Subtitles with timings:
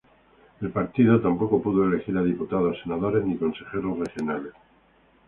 [0.61, 4.51] El partido tampoco pudo elegir a diputados, senadores, ni consejeros regionales.